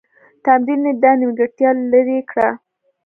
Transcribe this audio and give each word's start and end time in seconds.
تمرین 0.45 0.81
یې 0.87 0.93
دا 1.03 1.11
نیمګړتیا 1.19 1.69
لیري 1.91 2.19
کړه. 2.29 2.49